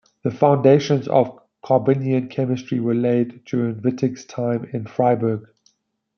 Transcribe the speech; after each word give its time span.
The 0.23 0.31
foundations 0.31 1.07
of 1.07 1.37
carbanion 1.63 2.29
chemistry 2.31 2.79
were 2.79 2.95
laid 2.95 3.45
during 3.45 3.81
Wittig's 3.81 4.25
time 4.25 4.65
in 4.73 4.87
Freiburg. 4.87 5.41